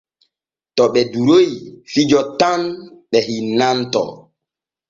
[0.75, 1.47] To ɓe duroy
[1.91, 2.61] fijo tan
[3.09, 4.11] ɓe hinnantoo.